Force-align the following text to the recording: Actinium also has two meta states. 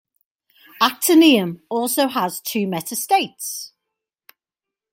Actinium 0.81 1.61
also 1.69 2.07
has 2.07 2.41
two 2.41 2.65
meta 2.65 2.95
states. 2.95 3.71